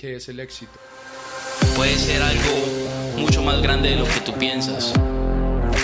[0.00, 0.72] ¿qué es el éxito?
[1.76, 4.94] Puede ser algo mucho más grande de lo que tú piensas.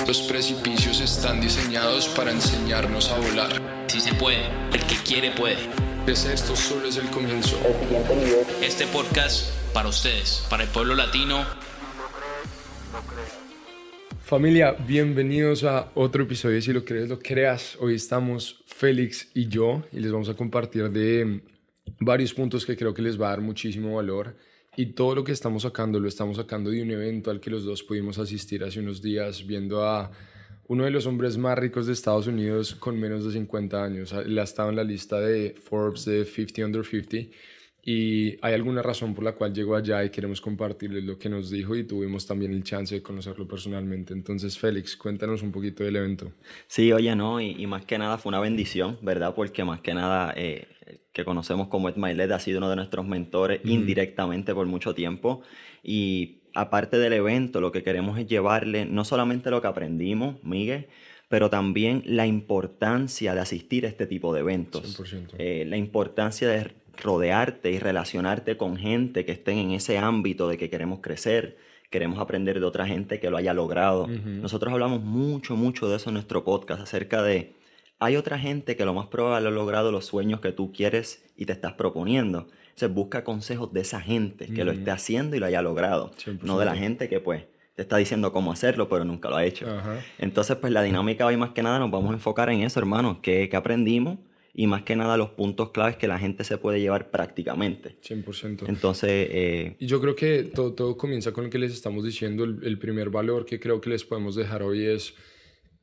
[0.07, 3.85] Los precipicios están diseñados para enseñarnos a volar.
[3.89, 5.59] Si se puede, el que quiere puede.
[6.07, 7.59] Pues esto solo es el comienzo.
[8.63, 11.45] Este podcast para ustedes, para el pueblo latino.
[14.25, 17.77] Familia, bienvenidos a otro episodio de Si lo crees, lo creas.
[17.81, 21.43] Hoy estamos Félix y yo y les vamos a compartir de
[22.01, 24.37] varios puntos que creo que les va a dar muchísimo valor.
[24.77, 27.65] Y todo lo que estamos sacando lo estamos sacando de un evento al que los
[27.65, 30.11] dos pudimos asistir hace unos días viendo a
[30.69, 34.13] uno de los hombres más ricos de Estados Unidos con menos de 50 años.
[34.13, 37.35] Él ha estado en la lista de Forbes de 50 Under 50
[37.89, 41.51] y hay alguna razón por la cual llegó allá y queremos compartirles lo que nos
[41.51, 44.13] dijo y tuvimos también el chance de conocerlo personalmente.
[44.13, 46.33] Entonces, Félix, cuéntanos un poquito del evento.
[46.67, 49.37] Sí, oye, no, y, más que nada fue una bendición, ¿verdad?
[49.37, 50.67] Porque más que nada eh,
[51.17, 55.41] que conocemos como Ed Milet, ha sido uno de nuestros mentores indirectamente por mucho tiempo.
[55.83, 60.89] Y aparte del evento, lo que queremos es llevarle no solamente lo que aprendimos, Miguel,
[61.31, 65.01] pero también la importancia de asistir a este tipo de eventos.
[65.01, 65.37] 100%.
[65.39, 70.59] Eh, la importancia de rodearte y relacionarte con gente que estén en ese ámbito de
[70.59, 71.57] que queremos crecer,
[71.89, 74.07] queremos aprender de otra gente que lo haya logrado.
[74.07, 77.55] Nosotros hablamos mucho, mucho de eso en nuestro podcast, acerca de
[77.99, 81.47] hay otra gente que lo más probable ha logrado los sueños que tú quieres y
[81.47, 82.49] te estás proponiendo.
[82.69, 86.11] Entonces busca consejos de esa gente que lo esté haciendo y lo haya logrado.
[86.43, 89.45] No de la gente que pues te está diciendo cómo hacerlo, pero nunca lo ha
[89.45, 89.67] hecho.
[90.19, 93.21] Entonces pues la dinámica hoy más que nada nos vamos a enfocar en eso, hermano.
[93.23, 94.19] ¿Qué, aprendimos?
[94.53, 97.97] Y más que nada los puntos claves que la gente se puede llevar prácticamente.
[98.03, 98.69] 100%.
[98.69, 99.11] Entonces...
[99.31, 102.45] Eh, y yo creo que todo, todo comienza con lo que les estamos diciendo.
[102.45, 105.15] el primer valor que creo que les podemos dejar hoy es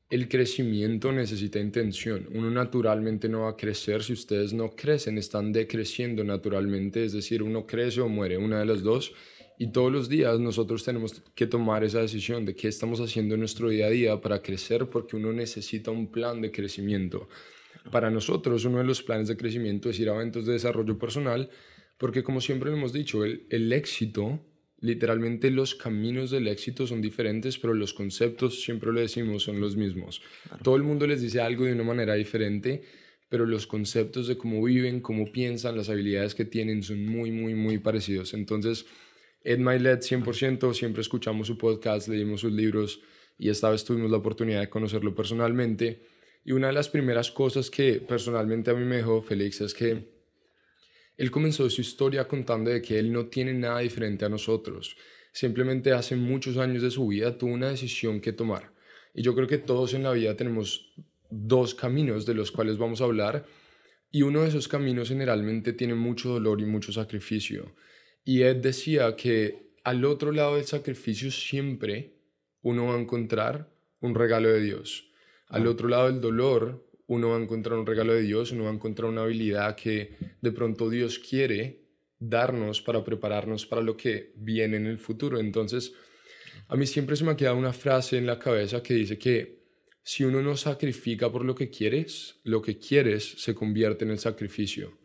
[0.10, 2.28] el crecimiento necesita intención.
[2.34, 7.42] Uno naturalmente no va a crecer si ustedes no crecen, están decreciendo naturalmente, es decir,
[7.42, 9.14] uno crece o muere, una de las dos.
[9.58, 13.40] Y todos los días nosotros tenemos que tomar esa decisión de qué estamos haciendo en
[13.40, 17.30] nuestro día a día para crecer, porque uno necesita un plan de crecimiento.
[17.92, 21.50] Para nosotros, uno de los planes de crecimiento es ir a eventos de desarrollo personal,
[21.98, 24.40] porque como siempre lo hemos dicho, el, el éxito
[24.84, 29.78] literalmente los caminos del éxito son diferentes, pero los conceptos, siempre lo decimos, son los
[29.78, 30.22] mismos.
[30.62, 32.84] Todo el mundo les dice algo de una manera diferente,
[33.30, 37.56] pero los conceptos de cómo viven, cómo piensan, las habilidades que tienen son muy, muy,
[37.56, 38.34] muy parecidos.
[38.34, 38.86] Entonces,
[39.42, 43.00] Ed Milet 100%, siempre escuchamos su podcast, leímos sus libros
[43.40, 46.02] y esta vez tuvimos la oportunidad de conocerlo personalmente.
[46.44, 50.13] Y una de las primeras cosas que personalmente a mí me dejó Félix es que
[51.18, 54.98] él comenzó su historia contando de que él no tiene nada diferente a nosotros.
[55.32, 58.72] Simplemente hace muchos años de su vida tuvo una decisión que tomar.
[59.14, 60.94] Y yo creo que todos en la vida tenemos
[61.30, 63.46] dos caminos de los cuales vamos a hablar.
[64.12, 67.76] Y uno de esos caminos generalmente tiene mucho dolor y mucho sacrificio.
[68.24, 72.14] Y Ed decía que al otro lado del sacrificio siempre
[72.62, 75.12] uno va a encontrar un regalo de Dios.
[75.48, 78.70] Al otro lado del dolor uno va a encontrar un regalo de Dios, uno va
[78.70, 81.84] a encontrar una habilidad que de pronto Dios quiere
[82.20, 85.40] darnos para prepararnos para lo que viene en el futuro.
[85.40, 85.94] Entonces,
[86.68, 89.64] a mí siempre se me ha quedado una frase en la cabeza que dice que
[90.02, 94.20] si uno no sacrifica por lo que quieres, lo que quieres se convierte en el
[94.20, 94.98] sacrificio.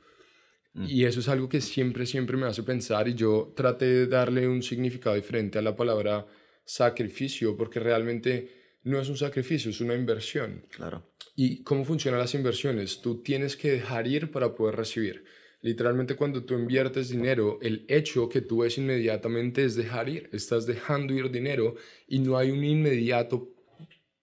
[0.74, 0.86] Mm.
[0.88, 4.46] Y eso es algo que siempre, siempre me hace pensar y yo traté de darle
[4.46, 6.26] un significado diferente a la palabra
[6.64, 8.57] sacrificio porque realmente
[8.88, 10.64] no es un sacrificio, es una inversión.
[10.70, 11.04] Claro.
[11.36, 13.00] ¿Y cómo funcionan las inversiones?
[13.00, 15.24] Tú tienes que dejar ir para poder recibir.
[15.60, 20.30] Literalmente cuando tú inviertes dinero, el hecho que tú ves inmediatamente es dejar ir.
[20.32, 21.76] Estás dejando ir dinero
[22.06, 23.54] y no hay un inmediato,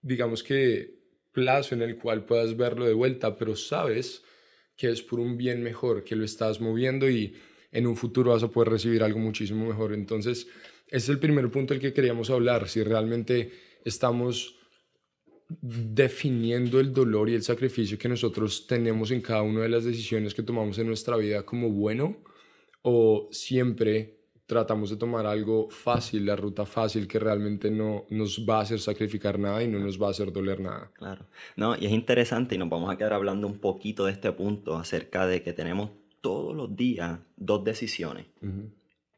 [0.02, 0.96] digamos que,
[1.32, 4.22] plazo en el cual puedas verlo de vuelta, pero sabes
[4.74, 7.34] que es por un bien mejor, que lo estás moviendo y
[7.72, 9.92] en un futuro vas a poder recibir algo muchísimo mejor.
[9.92, 10.48] Entonces,
[10.86, 13.52] ese es el primer punto del que queríamos hablar, si realmente
[13.84, 14.55] estamos
[15.48, 20.34] definiendo el dolor y el sacrificio que nosotros tenemos en cada una de las decisiones
[20.34, 22.16] que tomamos en nuestra vida como bueno
[22.82, 28.58] o siempre tratamos de tomar algo fácil, la ruta fácil que realmente no nos va
[28.58, 30.90] a hacer sacrificar nada y no nos va a hacer doler nada.
[30.94, 31.26] Claro.
[31.56, 34.76] No, y es interesante y nos vamos a quedar hablando un poquito de este punto
[34.76, 35.90] acerca de que tenemos
[36.20, 38.26] todos los días dos decisiones.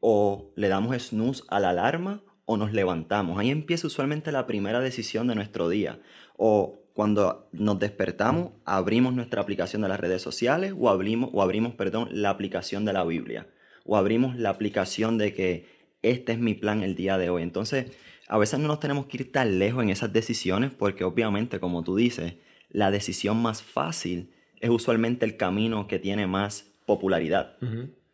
[0.01, 3.39] O le damos snooze a la alarma o nos levantamos.
[3.39, 6.01] Ahí empieza usualmente la primera decisión de nuestro día.
[6.39, 11.75] O cuando nos despertamos, abrimos nuestra aplicación de las redes sociales o abrimos, o abrimos
[11.75, 13.49] perdón, la aplicación de la Biblia.
[13.85, 15.67] O abrimos la aplicación de que
[16.01, 17.43] este es mi plan el día de hoy.
[17.43, 17.93] Entonces,
[18.29, 21.85] a veces no nos tenemos que ir tan lejos en esas decisiones porque obviamente, como
[21.85, 22.37] tú dices,
[22.71, 24.31] la decisión más fácil
[24.61, 27.59] es usualmente el camino que tiene más popularidad.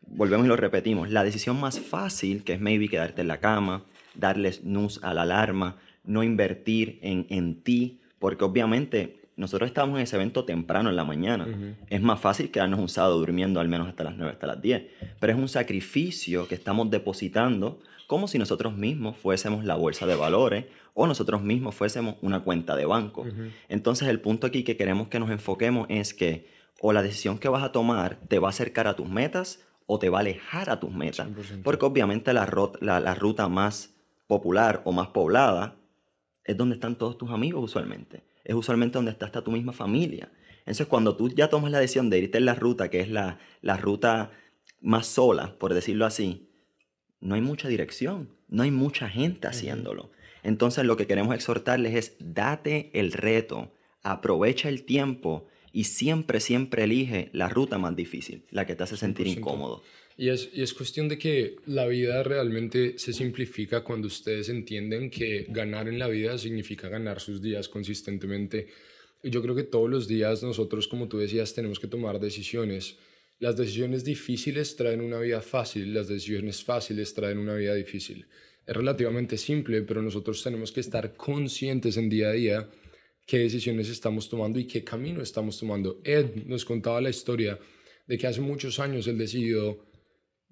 [0.01, 3.85] volvemos y lo repetimos, la decisión más fácil, que es maybe quedarte en la cama,
[4.15, 10.05] darles snooze a la alarma, no invertir en, en ti, porque obviamente nosotros estamos en
[10.05, 11.47] ese evento temprano en la mañana.
[11.89, 14.83] Es más fácil quedarnos un sábado durmiendo al menos hasta las 9, hasta las 10.
[15.19, 20.15] Pero es un sacrificio que estamos depositando como si nosotros mismos fuésemos la bolsa de
[20.15, 23.27] valores o nosotros mismos fuésemos una cuenta de banco.
[23.69, 26.49] Entonces el punto aquí que queremos que nos enfoquemos es que
[26.81, 29.99] o la decisión que vas a tomar te va a acercar a tus metas o
[29.99, 31.27] te va a alejar a tus metas.
[31.65, 32.49] Porque obviamente la,
[32.81, 33.94] la ruta más
[34.27, 35.77] popular o más poblada
[36.45, 38.25] es donde están todos tus amigos usualmente.
[38.45, 40.31] Es usualmente donde está hasta tu misma familia.
[40.61, 43.39] Entonces cuando tú ya tomas la decisión de irte en la ruta, que es la,
[43.61, 44.31] la ruta
[44.81, 46.51] más sola, por decirlo así,
[47.21, 50.11] no hay mucha dirección, no hay mucha gente haciéndolo.
[50.43, 53.73] Entonces lo que queremos exhortarles es date el reto,
[54.03, 58.97] aprovecha el tiempo y siempre, siempre elige la ruta más difícil, la que te hace
[58.97, 59.83] sentir incómodo.
[60.17, 65.11] Y es, y es cuestión de que la vida realmente se simplifica cuando ustedes entienden
[65.11, 68.69] que ganar en la vida significa ganar sus días consistentemente.
[69.23, 72.97] Yo creo que todos los días nosotros, como tú decías, tenemos que tomar decisiones
[73.41, 78.27] las decisiones difíciles traen una vida fácil, las decisiones fáciles traen una vida difícil.
[78.67, 82.71] Es relativamente simple, pero nosotros tenemos que estar conscientes en día a día
[83.27, 86.01] qué decisiones estamos tomando y qué camino estamos tomando.
[86.05, 87.59] Ed nos contaba la historia
[88.07, 89.85] de que hace muchos años él decidió,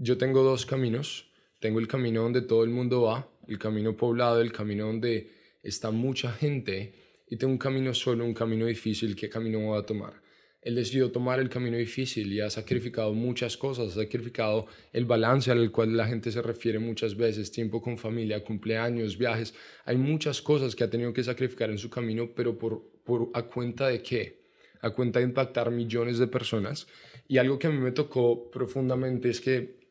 [0.02, 4.40] yo tengo dos caminos, tengo el camino donde todo el mundo va, el camino poblado,
[4.40, 5.30] el camino donde
[5.62, 6.94] está mucha gente,
[7.28, 10.22] y tengo un camino solo, un camino difícil, ¿qué camino voy a tomar?
[10.62, 15.50] él decidió tomar el camino difícil y ha sacrificado muchas cosas, ha sacrificado el balance
[15.50, 19.54] al cual la gente se refiere muchas veces, tiempo con familia, cumpleaños, viajes.
[19.84, 23.42] Hay muchas cosas que ha tenido que sacrificar en su camino, pero por, por a
[23.42, 24.42] cuenta de qué?
[24.80, 26.86] A cuenta de impactar millones de personas.
[27.26, 29.81] Y algo que a mí me tocó profundamente es que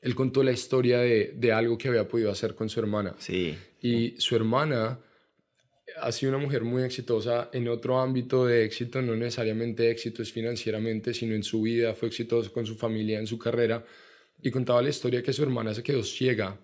[0.00, 3.14] él contó la historia de, de algo que había podido hacer con su hermana.
[3.18, 3.56] Sí.
[3.82, 4.98] Y su hermana
[6.00, 10.32] ha sido una mujer muy exitosa en otro ámbito de éxito, no necesariamente éxito es
[10.32, 13.84] financieramente, sino en su vida, fue exitosa con su familia, en su carrera,
[14.42, 16.58] y contaba la historia que su hermana se quedó ciega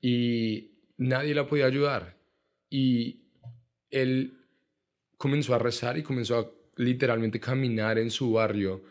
[0.00, 2.16] y nadie la podía ayudar.
[2.68, 3.22] Y
[3.90, 4.38] él
[5.16, 8.82] comenzó a rezar y comenzó a literalmente caminar en su barrio.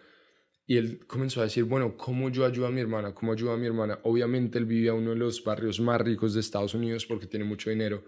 [0.66, 3.14] Y él comenzó a decir, bueno, ¿cómo yo ayudo a mi hermana?
[3.14, 4.00] ¿Cómo ayudo a mi hermana?
[4.04, 7.46] Obviamente él vivía en uno de los barrios más ricos de Estados Unidos porque tiene
[7.46, 8.04] mucho dinero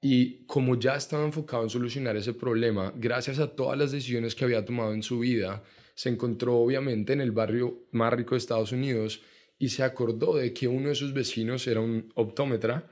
[0.00, 4.44] y como ya estaba enfocado en solucionar ese problema, gracias a todas las decisiones que
[4.44, 5.64] había tomado en su vida,
[5.94, 9.22] se encontró obviamente en el barrio más rico de Estados Unidos
[9.58, 12.88] y se acordó de que uno de sus vecinos era un optómetra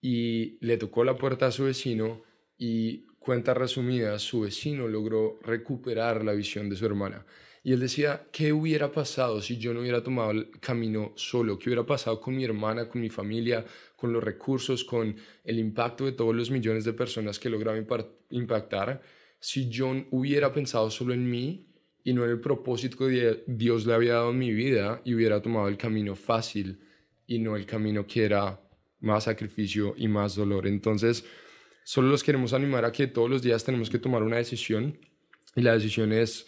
[0.00, 2.22] y le tocó la puerta a su vecino
[2.56, 7.26] y cuenta resumida, su vecino logró recuperar la visión de su hermana.
[7.66, 11.58] Y él decía, ¿qué hubiera pasado si yo no hubiera tomado el camino solo?
[11.58, 13.64] ¿Qué hubiera pasado con mi hermana, con mi familia,
[13.96, 17.82] con los recursos, con el impacto de todos los millones de personas que lograba
[18.28, 19.00] impactar,
[19.40, 21.66] si yo hubiera pensado solo en mí
[22.04, 25.40] y no en el propósito que Dios le había dado en mi vida y hubiera
[25.40, 26.80] tomado el camino fácil
[27.26, 28.60] y no el camino que era
[29.00, 30.66] más sacrificio y más dolor.
[30.66, 31.24] Entonces,
[31.82, 34.98] solo los queremos animar a que todos los días tenemos que tomar una decisión
[35.56, 36.46] y la decisión es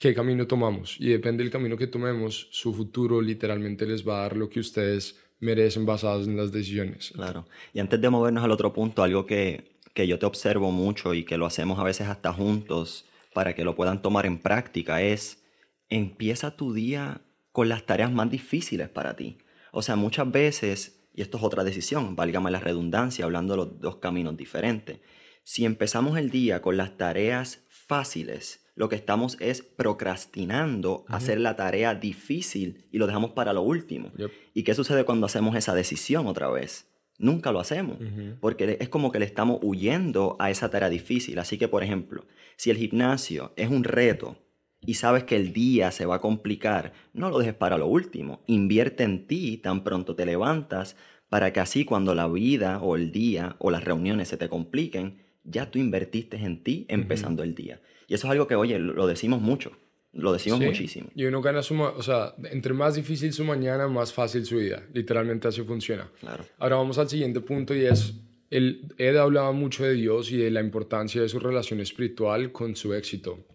[0.00, 4.22] qué camino tomamos y depende del camino que tomemos, su futuro literalmente les va a
[4.22, 7.12] dar lo que ustedes merecen basados en las decisiones.
[7.14, 7.46] Claro.
[7.74, 11.24] Y antes de movernos al otro punto, algo que, que yo te observo mucho y
[11.24, 13.04] que lo hacemos a veces hasta juntos
[13.34, 15.44] para que lo puedan tomar en práctica es,
[15.90, 17.20] empieza tu día
[17.52, 19.36] con las tareas más difíciles para ti.
[19.70, 23.80] O sea, muchas veces, y esto es otra decisión, válgame la redundancia, hablando de los
[23.80, 25.00] dos caminos diferentes,
[25.44, 31.54] si empezamos el día con las tareas fáciles, lo que estamos es procrastinando hacer la
[31.54, 34.10] tarea difícil y lo dejamos para lo último.
[34.54, 36.90] ¿Y qué sucede cuando hacemos esa decisión otra vez?
[37.18, 37.98] Nunca lo hacemos,
[38.40, 41.38] porque es como que le estamos huyendo a esa tarea difícil.
[41.38, 42.24] Así que, por ejemplo,
[42.56, 44.38] si el gimnasio es un reto
[44.80, 48.40] y sabes que el día se va a complicar, no lo dejes para lo último.
[48.46, 50.96] Invierte en ti tan pronto te levantas
[51.28, 55.18] para que así cuando la vida o el día o las reuniones se te compliquen,
[55.44, 57.80] ya tú invertiste en ti empezando el día.
[58.06, 59.72] Y eso es algo que, oye, lo decimos mucho.
[60.12, 61.08] Lo decimos muchísimo.
[61.14, 61.80] Y uno gana su...
[61.80, 64.82] O sea, entre más difícil su mañana, más fácil su vida.
[64.92, 66.10] Literalmente así funciona.
[66.18, 66.44] Claro.
[66.58, 68.14] Ahora vamos al siguiente punto y es...
[68.50, 72.74] El, Ed hablaba mucho de Dios y de la importancia de su relación espiritual con
[72.74, 73.46] su éxito.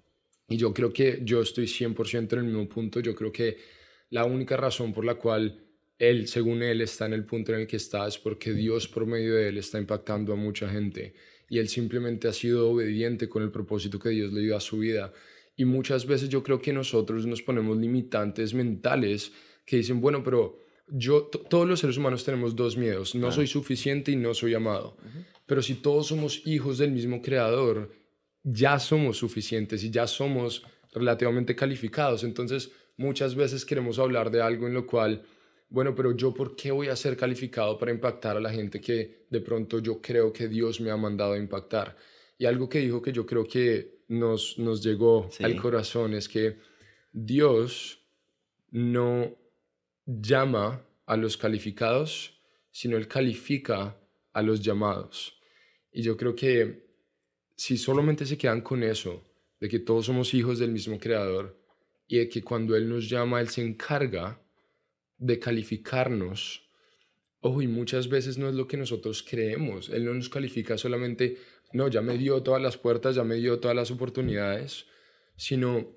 [0.47, 3.01] Y yo creo que yo estoy 100% en el mismo punto.
[3.01, 3.57] Yo creo que
[4.09, 5.65] la única razón por la cual
[5.99, 9.05] él, según él, está en el punto en el que está es porque Dios por
[9.05, 11.13] medio de él está impactando a mucha gente
[11.49, 14.79] y él simplemente ha sido obediente con el propósito que Dios le dio a su
[14.79, 15.13] vida.
[15.55, 19.31] Y muchas veces yo creo que nosotros nos ponemos limitantes mentales
[19.65, 24.11] que dicen, bueno, pero yo, todos los seres humanos tenemos dos miedos, no soy suficiente
[24.11, 24.97] y no soy amado.
[25.45, 27.91] Pero si todos somos hijos del mismo creador,
[28.43, 32.23] ya somos suficientes y ya somos relativamente calificados.
[32.23, 35.23] Entonces, muchas veces queremos hablar de algo en lo cual,
[35.69, 39.25] bueno, pero yo por qué voy a ser calificado para impactar a la gente que
[39.29, 41.97] de pronto yo creo que Dios me ha mandado a impactar.
[42.37, 46.59] Y algo que dijo que yo creo que nos, nos llegó al corazón es que
[47.11, 48.03] Dios
[48.71, 49.35] no
[50.05, 52.41] llama a los calificados,
[52.71, 53.97] sino Él califica
[54.33, 55.39] a los llamados.
[55.91, 56.85] Y yo creo que
[57.55, 59.23] si solamente se quedan con eso,
[59.59, 61.57] de que todos somos hijos del mismo creador,
[62.07, 64.44] y de que cuando Él nos llama, Él se encarga
[65.17, 66.69] de calificarnos.
[67.41, 69.89] Ojo, y muchas veces no es lo que nosotros creemos.
[69.89, 71.37] Él no nos califica solamente,
[71.73, 74.85] no, ya me dio todas las puertas, ya me dio todas las oportunidades,
[75.35, 75.95] sino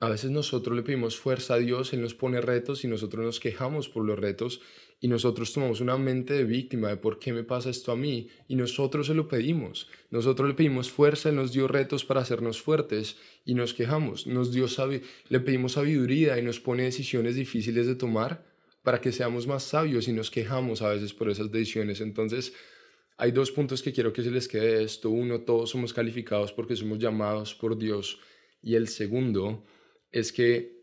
[0.00, 3.40] a veces nosotros le pedimos fuerza a Dios, Él nos pone retos y nosotros nos
[3.40, 4.60] quejamos por los retos
[5.02, 8.28] y nosotros tomamos una mente de víctima de por qué me pasa esto a mí
[8.46, 9.88] y nosotros se lo pedimos.
[10.10, 14.28] Nosotros le pedimos fuerza, Él nos dio retos para hacernos fuertes y nos quejamos.
[14.28, 14.66] Nos dio
[15.28, 18.46] le pedimos sabiduría y nos pone decisiones difíciles de tomar
[18.84, 22.00] para que seamos más sabios y nos quejamos a veces por esas decisiones.
[22.00, 22.52] Entonces,
[23.16, 25.10] hay dos puntos que quiero que se les quede de esto.
[25.10, 28.20] Uno, todos somos calificados porque somos llamados por Dios.
[28.62, 29.64] Y el segundo
[30.12, 30.81] es que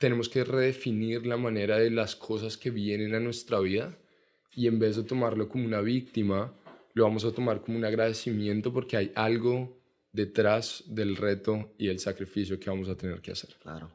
[0.00, 3.98] tenemos que redefinir la manera de las cosas que vienen a nuestra vida
[4.56, 6.54] y en vez de tomarlo como una víctima,
[6.94, 9.78] lo vamos a tomar como un agradecimiento porque hay algo
[10.10, 13.50] detrás del reto y el sacrificio que vamos a tener que hacer.
[13.62, 13.90] Claro.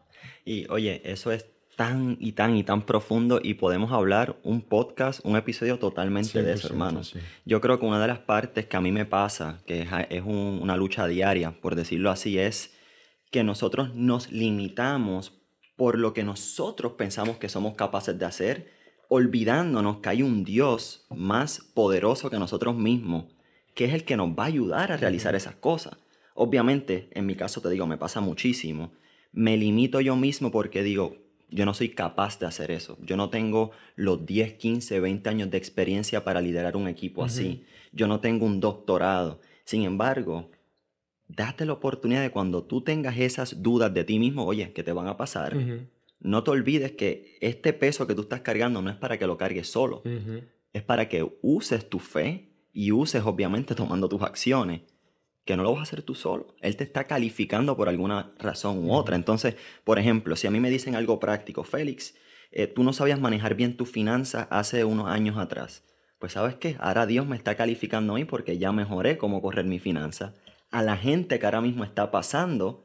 [0.45, 5.25] Y oye, eso es tan y tan y tan profundo y podemos hablar un podcast,
[5.25, 7.01] un episodio totalmente de eso, hermano.
[7.45, 10.77] Yo creo que una de las partes que a mí me pasa, que es, una
[10.77, 12.77] lucha diaria, por decirlo así, es
[13.31, 15.41] que nosotros nos limitamos
[15.75, 18.71] por lo que nosotros pensamos que somos capaces de hacer,
[19.09, 23.25] olvidándonos que hay un Dios más poderoso que nosotros mismos,
[23.73, 25.97] que es el que nos va a ayudar a realizar esas cosas.
[26.33, 28.91] Obviamente, en mi caso te digo, me pasa muchísimo.
[29.31, 31.17] Me limito yo mismo porque digo,
[31.49, 32.97] yo no soy capaz de hacer eso.
[33.01, 37.63] Yo no tengo los 10, 15, 20 años de experiencia para liderar un equipo así.
[37.91, 39.39] Yo no tengo un doctorado.
[39.63, 40.49] Sin embargo,
[41.27, 44.91] date la oportunidad de cuando tú tengas esas dudas de ti mismo, oye, que te
[44.91, 45.55] van a pasar,
[46.19, 49.37] no te olvides que este peso que tú estás cargando no es para que lo
[49.37, 50.03] cargues solo,
[50.73, 54.81] es para que uses tu fe y uses obviamente tomando tus acciones,
[55.45, 56.55] que no lo vas a hacer tú solo.
[56.61, 59.15] Él te está calificando por alguna razón u otra.
[59.15, 62.15] Entonces, por ejemplo, si a mí me dicen algo práctico, Félix,
[62.51, 65.83] eh, tú no sabías manejar bien tu finanzas hace unos años atrás.
[66.17, 69.65] Pues sabes qué, ahora Dios me está calificando a mí porque ya mejoré cómo correr
[69.65, 70.33] mi finanza
[70.75, 72.83] a la gente que ahora mismo está pasando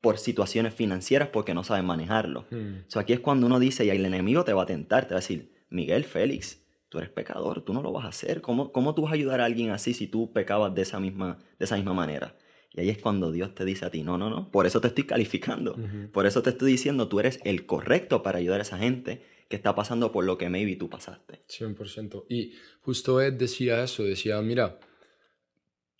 [0.00, 2.46] por situaciones financieras porque no saben manejarlo.
[2.50, 2.98] Mm.
[2.98, 5.20] aquí es cuando uno dice, y el enemigo te va a tentar, te va a
[5.20, 8.40] decir, Miguel Félix, tú eres pecador, tú no lo vas a hacer.
[8.40, 11.36] ¿Cómo, cómo tú vas a ayudar a alguien así si tú pecabas de esa misma,
[11.58, 12.34] de esa misma manera?
[12.72, 14.88] Y ahí es cuando Dios te dice a ti, no, no, no, por eso te
[14.88, 15.76] estoy calificando.
[16.12, 19.56] Por eso te estoy diciendo, tú eres el correcto para ayudar a esa gente que
[19.56, 21.42] está pasando por lo que maybe tú pasaste.
[21.50, 22.24] 100%.
[22.30, 24.78] Y justo Ed decía eso, decía, mira,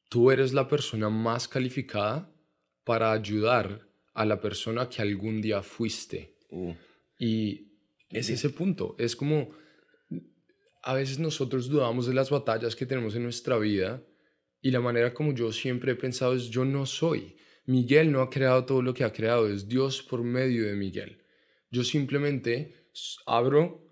[0.08, 2.32] tú eres la persona más calificada
[2.84, 6.36] para ayudar a la persona que algún día fuiste.
[6.50, 6.74] Uh.
[7.18, 7.72] Y
[8.10, 9.50] es ese punto, es como
[10.82, 14.04] a veces nosotros dudamos de las batallas que tenemos en nuestra vida
[14.62, 17.36] y la manera como yo siempre he pensado es yo no soy.
[17.64, 21.24] Miguel no ha creado todo lo que ha creado, es Dios por medio de Miguel.
[21.70, 22.90] Yo simplemente
[23.26, 23.85] abro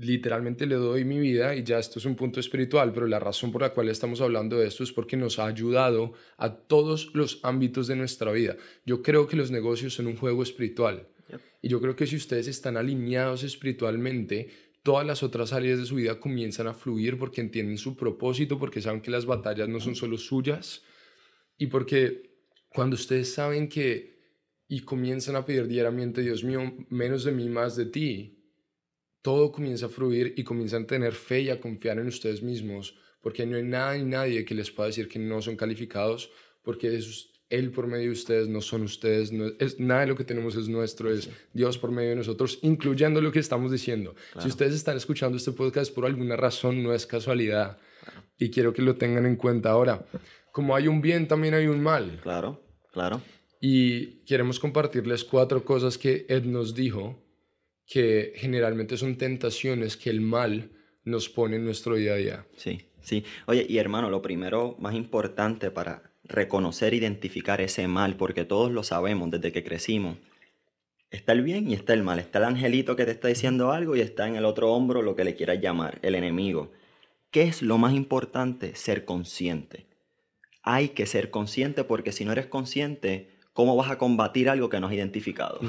[0.00, 3.52] literalmente le doy mi vida y ya esto es un punto espiritual, pero la razón
[3.52, 7.40] por la cual estamos hablando de esto es porque nos ha ayudado a todos los
[7.42, 8.56] ámbitos de nuestra vida.
[8.84, 11.08] Yo creo que los negocios son un juego espiritual.
[11.60, 14.48] Y yo creo que si ustedes están alineados espiritualmente,
[14.82, 18.80] todas las otras áreas de su vida comienzan a fluir porque entienden su propósito, porque
[18.80, 20.82] saben que las batallas no son solo suyas
[21.58, 22.30] y porque
[22.68, 24.16] cuando ustedes saben que
[24.68, 28.35] y comienzan a pedir diariamente, Dios mío, menos de mí, más de ti,
[29.26, 32.94] todo comienza a fluir y comienzan a tener fe y a confiar en ustedes mismos,
[33.20, 36.30] porque no hay nada ni nadie que les pueda decir que no son calificados,
[36.62, 40.14] porque es Él por medio de ustedes, no son ustedes, no, es, nada de lo
[40.14, 44.14] que tenemos es nuestro, es Dios por medio de nosotros, incluyendo lo que estamos diciendo.
[44.38, 47.78] Si ustedes están escuchando este podcast por alguna razón, no es casualidad,
[48.38, 50.06] y quiero que lo tengan en cuenta ahora.
[50.52, 52.20] Como hay un bien, también hay un mal.
[52.22, 53.20] Claro, claro.
[53.60, 57.25] Y queremos compartirles cuatro cosas que Ed nos dijo
[57.86, 60.70] que generalmente son tentaciones que el mal
[61.04, 62.46] nos pone en nuestro día a día.
[62.56, 63.24] Sí, sí.
[63.46, 68.82] Oye, y hermano, lo primero más importante para reconocer, identificar ese mal, porque todos lo
[68.82, 70.18] sabemos desde que crecimos.
[71.10, 72.18] Está el bien y está el mal.
[72.18, 75.14] Está el angelito que te está diciendo algo y está en el otro hombro lo
[75.14, 76.72] que le quieras llamar, el enemigo.
[77.30, 78.74] ¿Qué es lo más importante?
[78.74, 79.86] Ser consciente.
[80.62, 84.80] Hay que ser consciente porque si no eres consciente, ¿cómo vas a combatir algo que
[84.80, 85.60] no has identificado?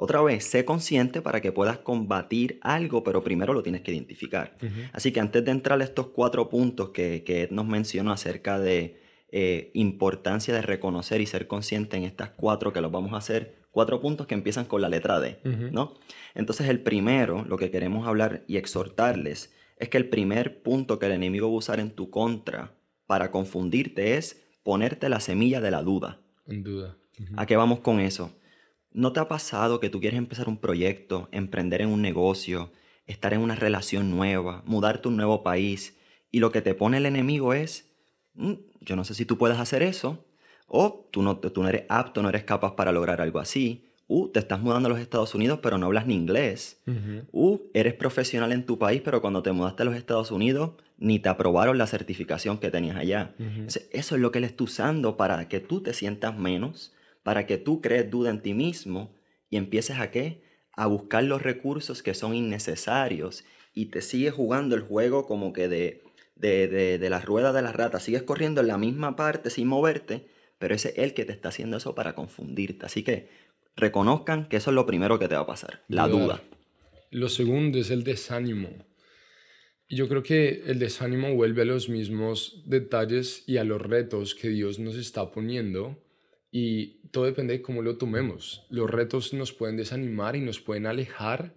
[0.00, 4.56] Otra vez, sé consciente para que puedas combatir algo, pero primero lo tienes que identificar.
[4.92, 9.00] Así que antes de entrar a estos cuatro puntos que, que nos mencionó acerca de
[9.32, 13.56] eh, importancia de reconocer y ser consciente en estas cuatro que los vamos a hacer,
[13.72, 15.40] cuatro puntos que empiezan con la letra D,
[15.72, 15.94] ¿no?
[16.36, 21.06] Entonces el primero, lo que queremos hablar y exhortarles, es que el primer punto que
[21.06, 22.72] el enemigo va a usar en tu contra
[23.06, 26.20] para confundirte es ponerte la semilla de la duda.
[26.46, 26.96] En duda.
[27.36, 28.32] ¿A qué vamos con eso?
[28.98, 32.72] ¿No te ha pasado que tú quieres empezar un proyecto, emprender en un negocio,
[33.06, 35.96] estar en una relación nueva, mudarte a un nuevo país
[36.32, 37.92] y lo que te pone el enemigo es,
[38.34, 40.26] mm, yo no sé si tú puedes hacer eso,
[40.66, 44.30] o tú no, tú no eres apto, no eres capaz para lograr algo así, u
[44.30, 46.80] te estás mudando a los Estados Unidos pero no hablas ni inglés,
[47.30, 51.20] u eres profesional en tu país pero cuando te mudaste a los Estados Unidos ni
[51.20, 53.32] te aprobaron la certificación que tenías allá.
[53.92, 57.58] Eso es lo que él está usando para que tú te sientas menos para que
[57.58, 59.14] tú crees duda en ti mismo
[59.50, 60.42] y empieces a qué?
[60.72, 63.44] A buscar los recursos que son innecesarios
[63.74, 66.02] y te sigues jugando el juego como que de,
[66.36, 70.26] de, de, la rueda de la rata, sigues corriendo en la misma parte sin moverte,
[70.58, 72.86] pero ese es él que te está haciendo eso para confundirte.
[72.86, 73.28] Así que
[73.76, 76.42] reconozcan que eso es lo primero que te va a pasar, la duda.
[77.10, 78.68] Lo segundo es el desánimo.
[79.88, 84.48] Yo creo que el desánimo vuelve a los mismos detalles y a los retos que
[84.48, 85.96] Dios nos está poniendo
[86.50, 88.66] y todo depende de cómo lo tomemos.
[88.70, 91.54] Los retos nos pueden desanimar y nos pueden alejar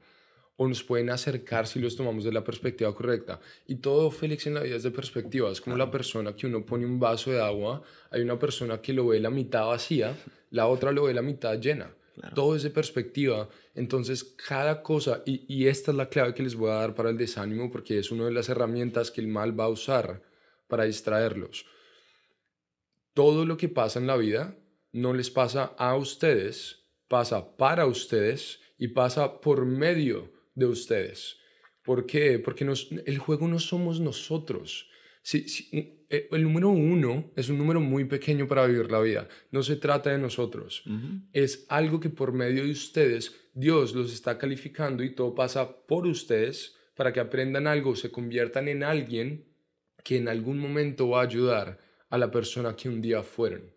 [0.57, 3.39] o nos pueden acercar si los tomamos de la perspectiva correcta.
[3.67, 5.51] Y todo, Félix, en la vida es de perspectiva.
[5.51, 7.81] Es como la persona que uno pone un vaso de agua,
[8.11, 10.15] hay una persona que lo ve la mitad vacía,
[10.51, 11.95] la otra lo ve la mitad llena.
[12.35, 13.49] Todo es de perspectiva.
[13.73, 17.09] Entonces, cada cosa, y, y esta es la clave que les voy a dar para
[17.09, 20.21] el desánimo, porque es una de las herramientas que el mal va a usar
[20.67, 21.65] para distraerlos.
[23.15, 24.55] Todo lo que pasa en la vida
[24.91, 31.37] no les pasa a ustedes, pasa para ustedes y pasa por medio de ustedes.
[31.83, 32.39] ¿Por qué?
[32.39, 32.67] Porque
[33.05, 34.89] el juego no somos nosotros.
[35.23, 35.45] Si,
[36.09, 39.27] eh, el número uno es un número muy pequeño para vivir la vida.
[39.51, 40.83] No se trata de nosotros.
[41.31, 46.05] Es algo que por medio de ustedes Dios los está calificando y todo pasa por
[46.07, 49.45] ustedes para que aprendan algo, se conviertan en alguien
[50.03, 53.71] que en algún momento va a ayudar a la persona que un día fueron.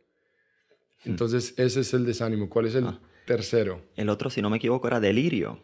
[1.05, 1.11] Hmm.
[1.11, 2.49] Entonces, ese es el desánimo.
[2.49, 3.01] ¿Cuál es el ah.
[3.27, 3.83] tercero?
[3.97, 5.61] El otro, si no me equivoco, era delirio.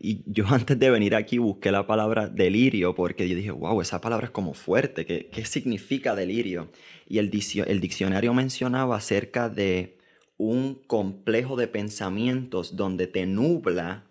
[0.00, 4.00] Y yo antes de venir aquí busqué la palabra delirio porque yo dije, wow, esa
[4.00, 5.06] palabra es como fuerte.
[5.06, 6.70] ¿Qué, qué significa delirio?
[7.06, 7.30] Y el,
[7.66, 9.98] el diccionario mencionaba acerca de
[10.36, 14.06] un complejo de pensamientos donde te nubla,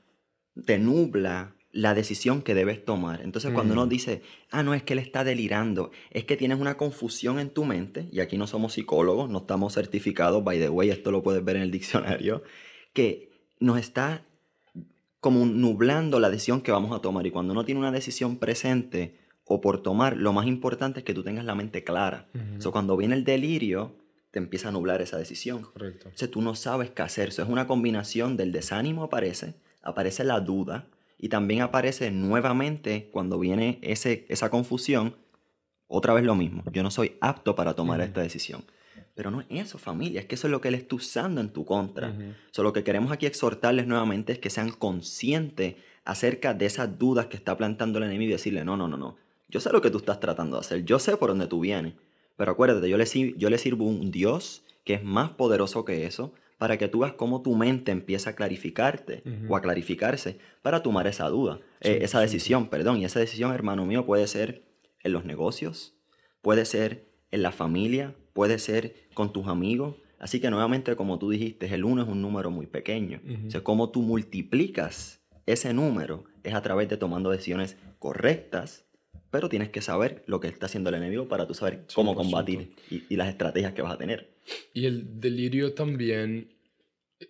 [0.65, 3.21] te nubla la decisión que debes tomar.
[3.21, 3.89] Entonces, cuando uno mm.
[3.89, 7.65] dice, ah, no es que él está delirando, es que tienes una confusión en tu
[7.65, 11.43] mente, y aquí no somos psicólogos, no estamos certificados, by the way, esto lo puedes
[11.43, 12.43] ver en el diccionario,
[12.93, 13.29] que
[13.59, 14.25] nos está
[15.19, 17.25] como nublando la decisión que vamos a tomar.
[17.27, 21.13] Y cuando uno tiene una decisión presente o por tomar, lo más importante es que
[21.13, 22.29] tú tengas la mente clara.
[22.33, 23.95] Uh cuando viene el delirio,
[24.31, 25.63] te empieza a nublar esa decisión.
[25.63, 26.05] Correcto.
[26.05, 27.29] Entonces, tú no sabes qué hacer.
[27.29, 30.87] Eso es una combinación del desánimo aparece, aparece la duda,
[31.19, 35.15] y también aparece nuevamente cuando viene ese, esa confusión,
[35.87, 36.63] otra vez lo mismo.
[36.71, 38.63] Yo no soy apto para tomar esta decisión.
[39.15, 41.49] Pero no es eso, familia, es que eso es lo que Él está usando en
[41.49, 42.15] tu contra.
[42.55, 47.35] lo que queremos aquí exhortarles nuevamente es que sean conscientes acerca de esas dudas que
[47.35, 49.17] está plantando el enemigo y decirle, no, no, no, no.
[49.49, 51.95] Yo sé lo que tú estás tratando de hacer, yo sé por dónde tú vienes.
[52.37, 53.05] Pero acuérdate, yo le,
[53.35, 57.13] yo le sirvo un Dios que es más poderoso que eso, para que tú veas
[57.13, 62.19] cómo tu mente empieza a clarificarte o a clarificarse para tomar esa duda, eh, esa
[62.19, 62.99] decisión, perdón.
[62.99, 64.65] Y esa decisión, hermano mío, puede ser
[65.01, 65.95] en los negocios,
[66.41, 69.95] puede ser en la familia, puede ser con tus amigos.
[70.19, 73.21] Así que nuevamente, como tú dijiste, el uno es un número muy pequeño.
[73.47, 78.85] O sea, cómo tú multiplicas ese número es a través de tomando decisiones correctas,
[79.31, 82.73] pero tienes que saber lo que está haciendo el enemigo para tú saber cómo combatir
[82.89, 84.29] y las estrategias que vas a tener.
[84.73, 86.53] Y el delirio también,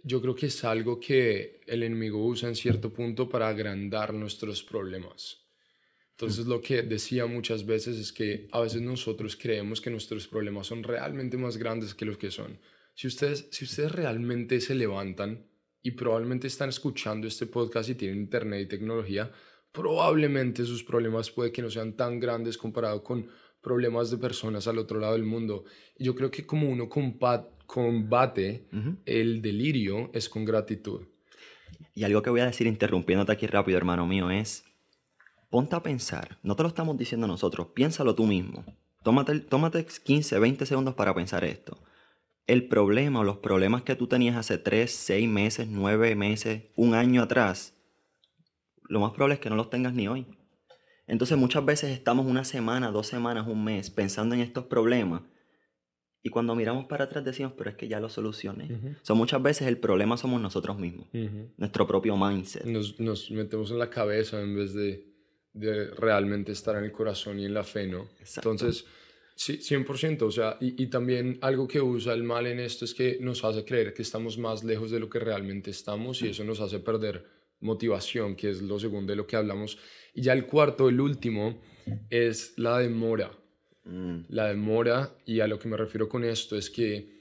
[0.04, 4.64] yo creo que es algo que el enemigo usa en cierto punto para agrandar nuestros
[4.64, 5.38] problemas.
[6.12, 10.68] Entonces lo que decía muchas veces es que a veces nosotros creemos que nuestros problemas
[10.68, 12.60] son realmente más grandes que los que son.
[12.94, 15.48] Si ustedes, si ustedes realmente se levantan
[15.82, 19.32] y probablemente están escuchando este podcast y tienen internet y tecnología,
[19.72, 23.28] probablemente sus problemas puede que no sean tan grandes comparado con
[23.62, 25.66] problemas de personas al otro lado del mundo.
[25.98, 26.90] Yo creo que como uno
[27.66, 28.68] combate
[29.06, 31.02] el delirio es con gratitud.
[31.94, 34.64] Y algo que voy a decir interrumpiéndote aquí rápido, hermano mío, es,
[35.50, 38.64] ponte a pensar, no te lo estamos diciendo nosotros, piénsalo tú mismo.
[39.04, 41.78] Tómate, tómate 15, 20 segundos para pensar esto.
[42.48, 46.96] El problema o los problemas que tú tenías hace 3, 6 meses, 9 meses, un
[46.96, 47.79] año atrás,
[48.90, 50.26] lo más probable es que no los tengas ni hoy.
[51.08, 55.22] Entonces muchas veces estamos una semana, dos semanas, un mes pensando en estos problemas
[56.22, 58.98] y cuando miramos para atrás decimos, pero es que ya lo solucioné.
[59.04, 61.08] Son muchas veces el problema somos nosotros mismos,
[61.58, 62.66] nuestro propio mindset.
[62.66, 65.06] Nos, nos, metemos en la cabeza en vez de,
[65.54, 68.10] de, realmente estar en el corazón y en la fe, ¿no?
[68.36, 68.86] Entonces,
[69.36, 70.24] sí, 100%.
[70.24, 73.46] O sea, y, y, también algo que usa el mal en esto es que nos
[73.46, 76.80] hace creer que estamos más lejos de lo que realmente estamos y eso nos hace
[76.80, 79.78] perder motivación, que es lo segundo de lo que hablamos
[80.14, 81.62] y ya el cuarto, el último,
[82.10, 83.32] es la demora.
[83.86, 84.22] Mm.
[84.30, 87.20] La demora, y a lo que me refiero con esto es que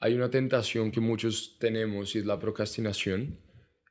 [0.00, 3.40] hay una tentación que muchos tenemos y es la procrastinación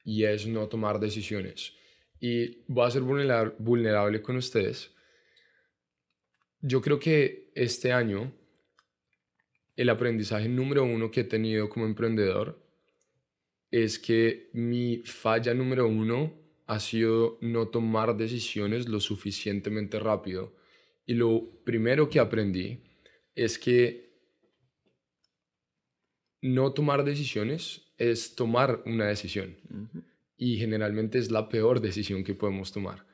[0.04, 1.74] y es no tomar decisiones.
[2.20, 4.92] Y voy a ser vulnerable con ustedes.
[6.62, 8.34] Yo creo que este año
[9.76, 12.67] el aprendizaje número uno que he tenido como emprendedor
[13.72, 16.34] es que mi falla número uno
[16.66, 20.56] ha sido no tomar decisiones lo suficientemente rápido.
[21.06, 22.84] Y lo primero que aprendí
[23.36, 24.08] es que
[26.42, 29.58] no tomar decisiones es tomar una decisión.
[30.38, 33.06] Y generalmente es la peor decisión que podemos tomar.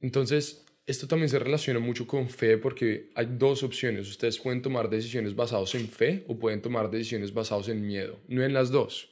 [0.00, 4.08] Entonces, esto también se relaciona mucho con fe porque hay dos opciones.
[4.08, 8.20] Ustedes pueden tomar decisiones basadas en fe o pueden tomar decisiones basadas en miedo.
[8.26, 9.11] No en las dos.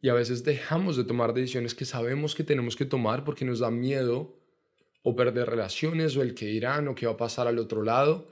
[0.00, 3.60] Y a veces dejamos de tomar decisiones que sabemos que tenemos que tomar porque nos
[3.60, 4.38] da miedo
[5.02, 8.28] o perder relaciones o el que irán o qué va a pasar al otro lado.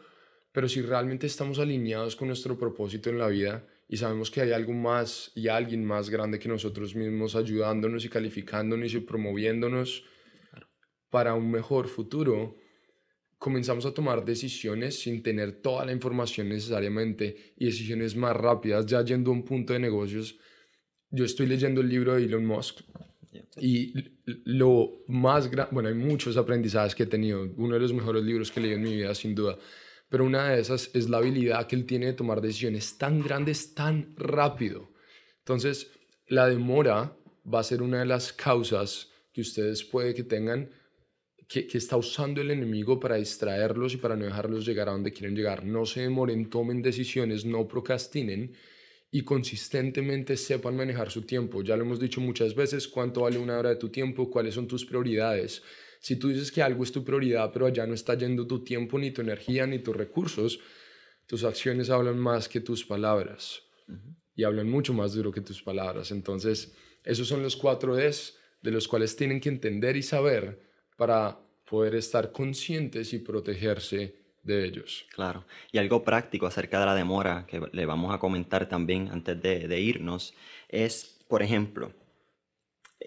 [0.52, 4.52] Pero si realmente estamos alineados con nuestro propósito en la vida y sabemos que hay
[4.52, 10.04] algo más y alguien más grande que nosotros mismos ayudándonos y calificándonos y promoviéndonos
[11.10, 12.56] para un mejor futuro,
[13.38, 19.04] comenzamos a tomar decisiones sin tener toda la información necesariamente y decisiones más rápidas, ya
[19.04, 20.38] yendo a un punto de negocios
[21.10, 22.80] yo estoy leyendo el libro de Elon Musk
[23.56, 23.92] y
[24.44, 28.50] lo más grande, bueno, hay muchos aprendizajes que he tenido, uno de los mejores libros
[28.50, 29.58] que he leído en mi vida, sin duda,
[30.08, 33.74] pero una de esas es la habilidad que él tiene de tomar decisiones tan grandes,
[33.74, 34.90] tan rápido.
[35.38, 35.90] Entonces,
[36.28, 37.16] la demora
[37.52, 40.70] va a ser una de las causas que ustedes puede que tengan
[41.48, 45.12] que, que, está usando el enemigo para distraerlos y para no dejarlos llegar a donde
[45.12, 45.64] quieren llegar.
[45.64, 48.54] No se demoren, tomen decisiones, no procrastinen
[49.14, 51.62] y consistentemente sepan manejar su tiempo.
[51.62, 54.66] Ya lo hemos dicho muchas veces, cuánto vale una hora de tu tiempo, cuáles son
[54.66, 55.62] tus prioridades.
[56.00, 58.98] Si tú dices que algo es tu prioridad, pero allá no está yendo tu tiempo,
[58.98, 60.58] ni tu energía, ni tus recursos,
[61.28, 63.62] tus acciones hablan más que tus palabras.
[64.34, 66.10] Y hablan mucho más duro que tus palabras.
[66.10, 66.74] Entonces,
[67.04, 70.60] esos son los cuatro Ds de los cuales tienen que entender y saber
[70.96, 71.38] para
[71.70, 75.06] poder estar conscientes y protegerse de ellos.
[75.12, 75.44] Claro.
[75.72, 79.80] Y algo práctico acerca de la demora que le vamos a comentar también antes de,
[79.80, 80.34] irnos
[80.68, 81.92] es, por ejemplo,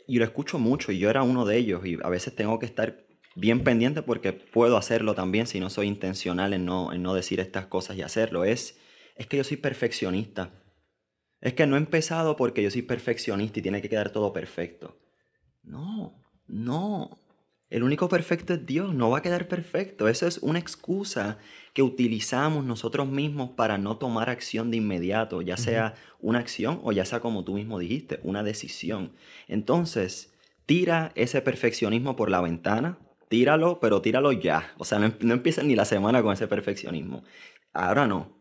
[0.08, 2.66] y lo escucho mucho y yo era uno de ellos y a veces tengo que
[2.66, 7.14] estar bien pendiente porque puedo hacerlo también si no soy intencional en no, en no
[7.14, 8.44] decir estas cosas y hacerlo.
[8.44, 8.80] Es,
[9.16, 10.52] es que yo soy perfeccionista.
[11.40, 14.98] Es que no he empezado porque yo soy perfeccionista y tiene que quedar todo perfecto.
[15.62, 17.27] No, no.
[17.70, 20.08] El único perfecto es Dios, no va a quedar perfecto.
[20.08, 21.38] Eso es una excusa
[21.74, 26.94] que utilizamos nosotros mismos para no tomar acción de inmediato, ya sea una acción o
[26.94, 29.12] ya sea como tú mismo dijiste, una decisión.
[29.48, 30.34] Entonces,
[30.66, 34.74] tira ese perfeccionismo por la ventana, tíralo, pero tíralo ya.
[34.78, 37.24] O sea, no, no empieces ni la semana con ese perfeccionismo.
[37.74, 38.38] Ahora no,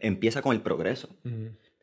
[0.00, 1.08] empieza con el progreso.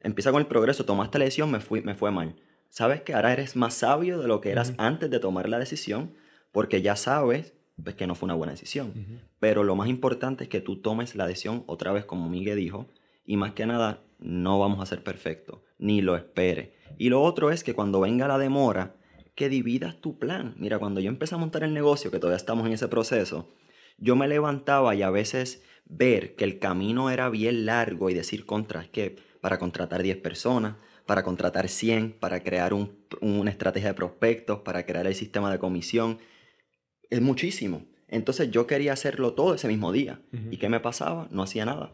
[0.01, 2.35] Empieza con el progreso, tomaste la decisión, me, fui, me fue mal.
[2.69, 6.13] ¿Sabes que ahora eres más sabio de lo que eras antes de tomar la decisión?
[6.53, 9.21] Porque ya sabes pues, que no fue una buena decisión.
[9.39, 12.87] Pero lo más importante es que tú tomes la decisión otra vez, como Miguel dijo,
[13.25, 16.75] y más que nada, no vamos a ser perfectos, ni lo espere.
[16.97, 18.95] Y lo otro es que cuando venga la demora,
[19.35, 20.53] que dividas tu plan.
[20.57, 23.49] Mira, cuando yo empecé a montar el negocio, que todavía estamos en ese proceso,
[23.97, 28.45] yo me levantaba y a veces ver que el camino era bien largo y decir
[28.45, 33.93] contra, es que para contratar 10 personas, para contratar 100, para crear una estrategia de
[33.95, 36.19] prospectos, para crear el sistema de comisión,
[37.13, 37.85] es muchísimo.
[38.07, 40.21] Entonces yo quería hacerlo todo ese mismo día.
[40.51, 41.27] ¿Y qué me pasaba?
[41.31, 41.91] No hacía nada.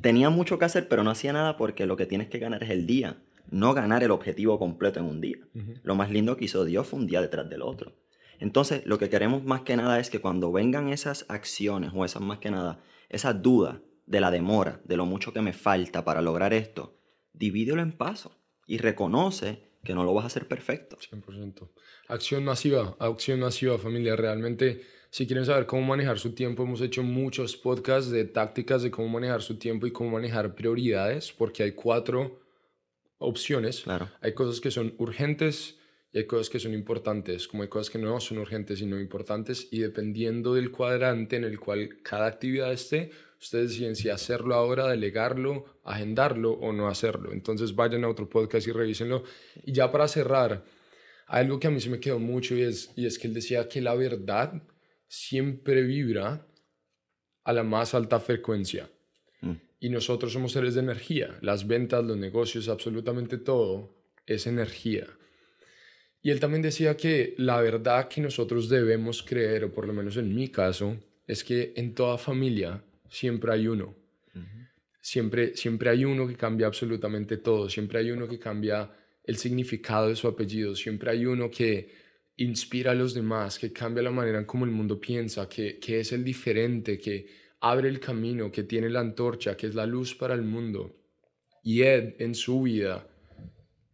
[0.00, 2.70] Tenía mucho que hacer, pero no hacía nada porque lo que tienes que ganar es
[2.70, 5.38] el día, no ganar el objetivo completo en un día.
[5.82, 7.96] Lo más lindo que hizo Dios fue un día detrás del otro.
[8.38, 12.22] Entonces lo que queremos más que nada es que cuando vengan esas acciones o esas
[12.22, 16.22] más que nada, esa duda de la demora, de lo mucho que me falta para
[16.22, 16.98] lograr esto,
[17.32, 18.32] divídelo en pasos
[18.66, 20.96] y reconoce que no lo vas a hacer perfecto.
[20.96, 21.70] 100%.
[22.08, 24.14] Acción masiva, acción masiva familia.
[24.14, 28.90] Realmente, si quieren saber cómo manejar su tiempo, hemos hecho muchos podcasts de tácticas de
[28.90, 32.40] cómo manejar su tiempo y cómo manejar prioridades, porque hay cuatro
[33.18, 33.80] opciones.
[33.80, 34.10] Claro.
[34.20, 35.78] Hay cosas que son urgentes
[36.12, 39.00] y hay cosas que son importantes, como hay cosas que no son urgentes y no
[39.00, 44.54] importantes, y dependiendo del cuadrante en el cual cada actividad esté, ustedes deciden si hacerlo
[44.54, 47.32] ahora, delegarlo, agendarlo o no hacerlo.
[47.32, 49.24] Entonces vayan a otro podcast y revísenlo.
[49.64, 50.64] Y ya para cerrar,
[51.26, 53.68] algo que a mí se me quedó mucho y es, y es que él decía
[53.68, 54.62] que la verdad
[55.08, 56.46] siempre vibra
[57.44, 58.90] a la más alta frecuencia.
[59.40, 59.52] Mm.
[59.80, 61.38] Y nosotros somos seres de energía.
[61.40, 63.94] Las ventas, los negocios, absolutamente todo
[64.26, 65.06] es energía.
[66.22, 70.16] Y él también decía que la verdad que nosotros debemos creer, o por lo menos
[70.16, 73.94] en mi caso, es que en toda familia siempre hay uno.
[75.02, 77.68] Siempre, siempre hay uno que cambia absolutamente todo.
[77.68, 78.90] Siempre hay uno que cambia
[79.24, 80.74] el significado de su apellido.
[80.76, 81.90] Siempre hay uno que
[82.36, 86.00] inspira a los demás, que cambia la manera en cómo el mundo piensa, que, que
[86.00, 87.26] es el diferente, que
[87.60, 90.96] abre el camino, que tiene la antorcha, que es la luz para el mundo.
[91.62, 93.08] Y Ed en su vida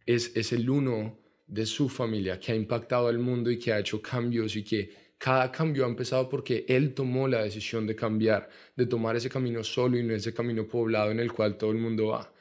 [0.05, 3.79] es, es el uno de su familia que ha impactado al mundo y que ha
[3.79, 8.49] hecho cambios y que cada cambio ha empezado porque él tomó la decisión de cambiar,
[8.75, 11.77] de tomar ese camino solo y no ese camino poblado en el cual todo el
[11.77, 12.33] mundo va.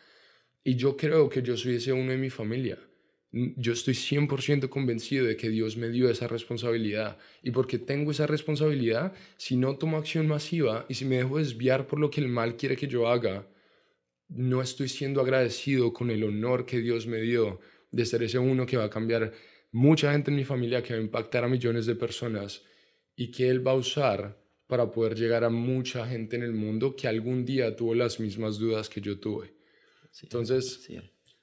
[0.62, 2.78] Y yo creo que yo soy ese uno de mi familia.
[3.32, 7.16] Yo estoy 100% convencido de que Dios me dio esa responsabilidad.
[7.42, 11.86] Y porque tengo esa responsabilidad, si no tomo acción masiva y si me dejo desviar
[11.86, 13.48] por lo que el mal quiere que yo haga,
[14.28, 18.66] no estoy siendo agradecido con el honor que Dios me dio de ser ese uno
[18.66, 19.32] que va a cambiar
[19.72, 22.62] mucha gente en mi familia, que va a impactar a millones de personas
[23.16, 26.94] y que Él va a usar para poder llegar a mucha gente en el mundo
[26.94, 29.59] que algún día tuvo las mismas dudas que yo tuve.
[30.22, 30.88] Entonces,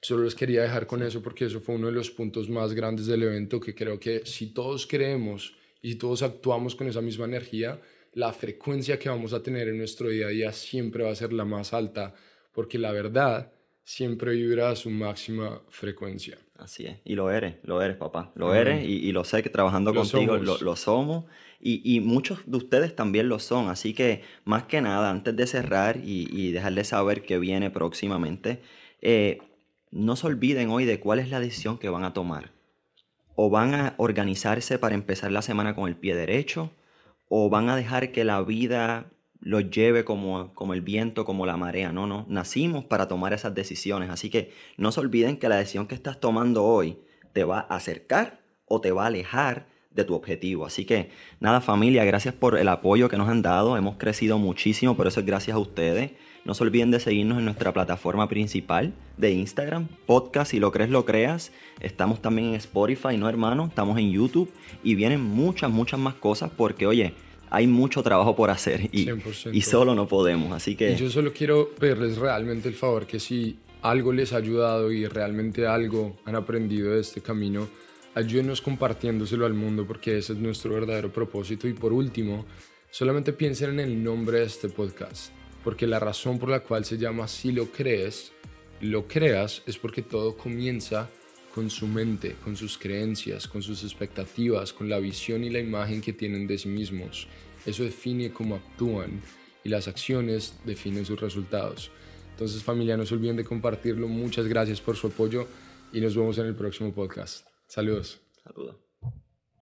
[0.01, 3.08] solo les quería dejar con eso porque eso fue uno de los puntos más grandes
[3.08, 7.25] del evento que creo que si todos creemos y si todos actuamos con esa misma
[7.25, 7.82] energía,
[8.13, 11.34] la frecuencia que vamos a tener en nuestro día a día siempre va a ser
[11.34, 12.13] la más alta
[12.51, 13.51] porque la verdad
[13.88, 16.38] siempre vibra a su máxima frecuencia.
[16.58, 19.93] Así es, y lo eres, lo eres, papá, lo eres, y, lo sé que trabajando
[19.93, 21.23] contigo Lo, somos,
[21.62, 26.02] y, muchos de ustedes también lo son, así que más que nada, antes de cerrar
[26.04, 28.62] y, dejarles saber qué viene próximamente,
[29.02, 29.39] eh,
[29.89, 32.52] no se olviden hoy de cuál es la decisión que van a tomar.
[33.36, 36.71] O van a organizarse para empezar la semana con el pie derecho,
[37.30, 41.58] o van a dejar que la vida lo lleve como, como el viento, como la
[41.58, 41.91] marea.
[41.91, 42.26] No, no.
[42.30, 44.10] Nacimos para tomar esas decisiones.
[44.10, 47.00] Así que no se olviden que la decisión que estás tomando hoy
[47.34, 50.65] te va a acercar o te va a alejar de tu objetivo.
[50.65, 53.78] Así que nada familia, gracias por el apoyo que nos han dado.
[53.78, 56.12] Hemos crecido muchísimo, por eso es gracias a ustedes.
[56.45, 60.89] No se olviden de seguirnos en nuestra plataforma principal de Instagram, podcast, si lo crees,
[60.89, 61.52] lo creas.
[61.82, 63.65] Estamos también en Spotify, ¿no hermano?
[63.65, 67.15] Estamos en YouTube y vienen muchas, muchas más cosas porque, oye,
[67.49, 69.10] hay mucho trabajo por hacer y,
[69.51, 70.95] y solo no podemos, así que...
[70.95, 75.67] yo solo quiero pedirles realmente el favor que si algo les ha ayudado y realmente
[75.67, 77.67] algo han aprendido de este camino,
[78.15, 81.67] ayúdenos compartiéndoselo al mundo porque ese es nuestro verdadero propósito.
[81.67, 82.45] Y por último,
[82.89, 85.31] solamente piensen en el nombre de este podcast,
[85.63, 88.31] porque la razón por la cual se llama Si lo crees,
[88.81, 91.10] lo creas es porque todo comienza
[91.57, 96.01] con su mente, con sus creencias, con sus expectativas, con la visión y la imagen
[96.01, 97.27] que tienen de sí mismos.
[97.65, 99.23] Eso define cómo actúan
[99.63, 101.89] y las acciones definen sus resultados.
[102.29, 104.07] Entonces familia, no se olviden de compartirlo.
[104.07, 105.47] Muchas gracias por su apoyo
[105.91, 107.47] y nos vemos en el próximo podcast.
[107.65, 108.19] Saludos.
[108.43, 108.87] Saludos.